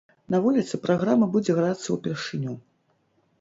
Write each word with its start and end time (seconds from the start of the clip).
На 0.35 0.37
вуліцы 0.45 0.79
праграма 0.85 1.27
будзе 1.35 1.51
грацца 1.59 1.87
ўпершыню. 1.99 2.57